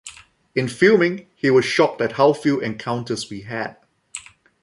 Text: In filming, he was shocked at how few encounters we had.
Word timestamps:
In 0.55 0.67
filming, 0.67 1.27
he 1.35 1.51
was 1.51 1.63
shocked 1.63 2.01
at 2.01 2.13
how 2.13 2.33
few 2.33 2.59
encounters 2.59 3.29
we 3.29 3.41
had. 3.41 3.77